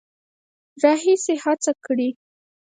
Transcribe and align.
راهیسې 0.83 1.33
هڅه 1.43 1.71
کړې 1.85 2.09